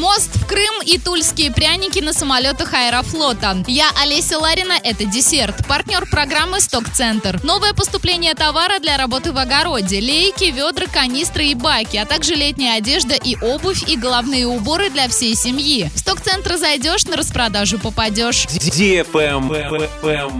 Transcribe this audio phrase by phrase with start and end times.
[0.00, 3.62] Мост Крым и тульские пряники на самолетах Аэрофлота.
[3.68, 5.64] Я Олеся Ларина, это десерт.
[5.68, 7.38] Партнер программы «Сток-центр».
[7.44, 10.00] Новое поступление товара для работы в огороде.
[10.00, 15.08] Лейки, ведра, канистры и баки, а также летняя одежда и обувь, и головные уборы для
[15.08, 15.88] всей семьи.
[15.94, 18.46] В «Сток-центр» зайдешь, на распродажу попадешь.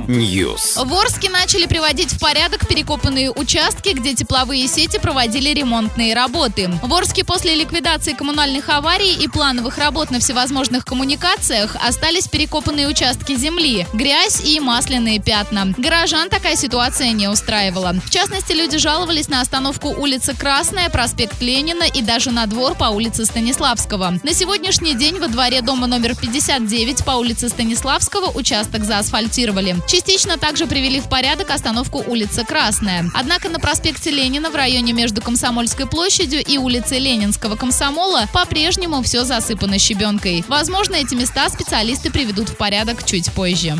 [0.08, 0.84] News.
[0.84, 6.68] В Орске начали приводить в порядок перекопанные участки, где тепловые сети проводили ремонтные работы.
[6.82, 13.36] В Орске после ликвидации коммунальных аварий и плановых работ на всевозможных коммуникациях остались перекопанные участки
[13.36, 15.74] земли, грязь и масляные пятна.
[15.76, 17.92] Горожан такая ситуация не устраивала.
[18.02, 22.84] В частности, люди жаловались на остановку улицы Красная, проспект Ленина и даже на двор по
[22.84, 24.18] улице Станиславского.
[24.22, 29.76] На сегодняшний день во дворе дома номер 59 по улице Станиславского участок заасфальтировали.
[29.86, 33.10] Частично также привели в порядок остановку улицы Красная.
[33.14, 39.24] Однако на проспекте Ленина в районе между Комсомольской площадью и улицей Ленинского комсомола по-прежнему все
[39.24, 40.44] засыпано щебенкой.
[40.46, 43.70] Возможно, эти места специалисты приведут в порядок чуть позже.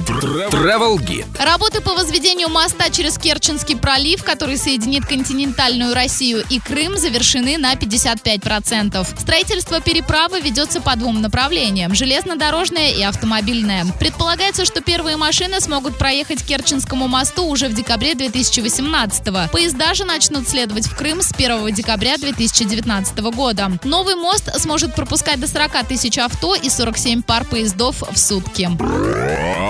[0.50, 1.26] Travel Guide.
[1.42, 7.74] Работы по возведению моста через Керченский пролив, который соединит континентальную Россию и Крым, завершены на
[7.74, 9.06] 55%.
[9.20, 13.86] Строительство переправы ведется по двум направлениям– железнодорожное и автомобильное.
[13.98, 19.48] Предполагается, что первые машины смогут проехать к Керченскому мосту уже в декабре 2018 -го.
[19.50, 23.70] Поезда же начнут следовать в Крым с 1 декабря 2019 года.
[23.84, 28.68] Новый мост сможет пропускать до 40 тысяч авто и 47 пар поездов в сутки.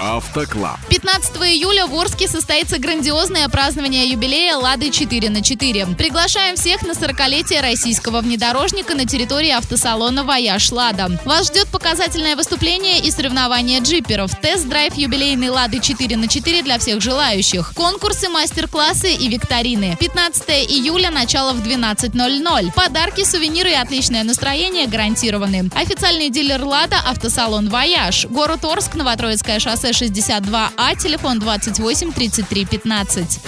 [0.03, 0.79] Автоклаб.
[0.89, 5.97] 15 июля в Орске состоится грандиозное празднование юбилея «Лады 4 на 4».
[5.97, 11.21] Приглашаем всех на 40-летие российского внедорожника на территории автосалона «Вояж Лада».
[11.25, 17.01] Вас ждет показательное выступление и соревнования джиперов, тест-драйв юбилейной «Лады 4 на 4» для всех
[17.01, 19.97] желающих, конкурсы, мастер-классы и викторины.
[19.99, 22.73] 15 июля, начало в 12.00.
[22.75, 25.71] Подарки, сувениры и отличное настроение гарантированы.
[26.11, 28.27] Официальный дилер «Лада»– автосалон «Вояж».
[28.27, 33.39] Город Орск, Новотроицкое шоссе 62А, телефон 28 33 15.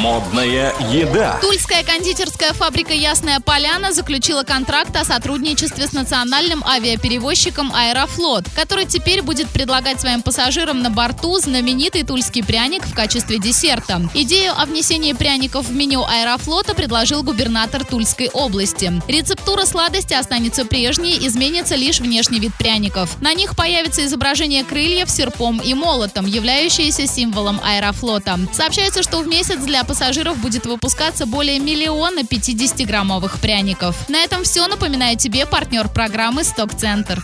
[0.00, 1.38] Модная еда.
[1.40, 9.20] Тульская кондитерская фабрика «Ясная поляна» заключила контракт о сотрудничестве с национальным авиаперевозчиком «Аэрофлот», который теперь
[9.20, 14.00] будет предлагать своим пассажирам на борту знаменитый тульский пряник в качестве десерта.
[14.14, 19.02] Идею о внесении пряников в меню «Аэрофлота» предложил губернатор Тульской области.
[19.08, 23.20] Рецептура сладости останется прежней, изменится лишь внешний вид пряников.
[23.20, 28.38] На них появится изображение крыльев серпом и молотом, являющиеся символом «Аэрофлота».
[28.52, 34.08] Сообщается, что в месяц для пассажиров будет выпускаться более миллиона 50-граммовых пряников.
[34.08, 34.66] На этом все.
[34.66, 37.22] Напоминаю тебе партнер программы «Сток-центр».